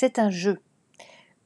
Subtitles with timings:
[0.00, 0.60] C'est un jeu.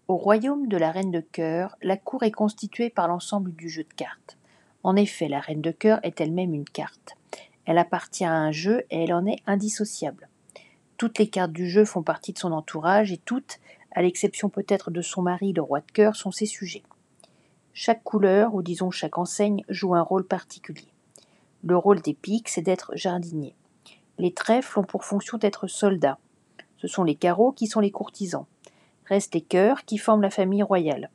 [0.09, 3.83] Au royaume de la reine de cœur, la cour est constituée par l'ensemble du jeu
[3.83, 4.37] de cartes.
[4.83, 7.17] En effet, la reine de cœur est elle-même une carte.
[7.65, 10.29] Elle appartient à un jeu et elle en est indissociable.
[10.99, 13.59] Toutes les cartes du jeu font partie de son entourage et toutes,
[13.91, 16.83] à l'exception peut-être de son mari, le roi de cœur, sont ses sujets.
[17.73, 20.93] Chaque couleur, ou disons chaque enseigne, joue un rôle particulier.
[21.65, 23.55] Le rôle des piques, c'est d'être jardinier.
[24.19, 26.19] Les trèfles ont pour fonction d'être soldats.
[26.83, 28.47] Ce sont les carreaux qui sont les courtisans.
[29.07, 31.11] Restent les cœurs qui forment la famille royale.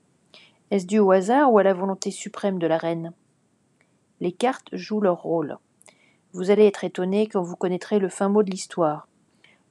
[0.71, 3.11] Est-ce dû au hasard ou à la volonté suprême de la reine?
[4.21, 5.57] Les cartes jouent leur rôle.
[6.31, 9.09] Vous allez être étonné quand vous connaîtrez le fin mot de l'histoire.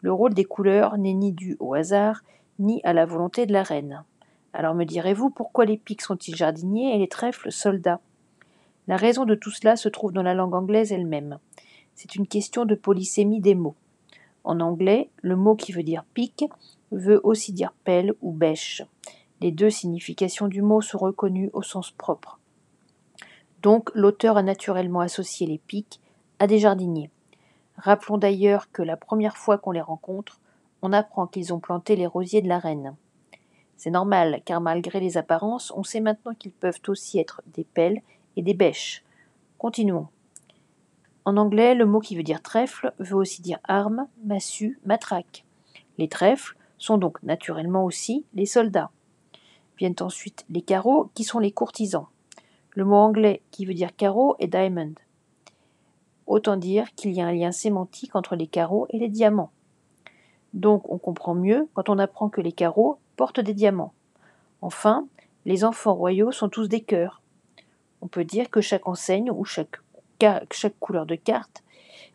[0.02, 2.20] Le rôle des couleurs n'est ni dû au hasard,
[2.58, 4.04] ni à la volonté de la reine.
[4.52, 8.00] Alors me direz-vous pourquoi les pics sont-ils jardiniers et les trèfles soldats?
[8.86, 11.38] La raison de tout cela se trouve dans la langue anglaise elle-même.
[11.94, 13.76] C'est une question de polysémie des mots.
[14.46, 16.44] En anglais, le mot qui veut dire pique
[16.92, 18.82] veut aussi dire pelle ou bêche.
[19.40, 22.38] Les deux significations du mot sont reconnues au sens propre.
[23.60, 26.00] Donc l'auteur a naturellement associé les piques
[26.38, 27.10] à des jardiniers.
[27.76, 30.38] Rappelons d'ailleurs que la première fois qu'on les rencontre,
[30.80, 32.94] on apprend qu'ils ont planté les rosiers de la reine.
[33.76, 38.00] C'est normal, car malgré les apparences, on sait maintenant qu'ils peuvent aussi être des pelles
[38.36, 39.04] et des bêches.
[39.58, 40.06] Continuons.
[41.26, 45.44] En anglais, le mot qui veut dire trèfle veut aussi dire arme, massue, matraque.
[45.98, 48.92] Les trèfles sont donc naturellement aussi les soldats.
[49.76, 52.06] Viennent ensuite les carreaux, qui sont les courtisans.
[52.70, 54.94] Le mot anglais qui veut dire carreau est diamond.
[56.28, 59.50] Autant dire qu'il y a un lien sémantique entre les carreaux et les diamants.
[60.54, 63.94] Donc on comprend mieux quand on apprend que les carreaux portent des diamants.
[64.62, 65.08] Enfin,
[65.44, 67.20] les enfants royaux sont tous des cœurs.
[68.00, 69.80] On peut dire que chaque enseigne ou chaque,
[70.52, 71.62] chaque couleur de carte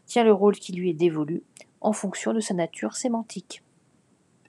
[0.06, 1.44] tient le rôle qui lui est dévolu
[1.80, 3.64] en fonction de sa nature sémantique.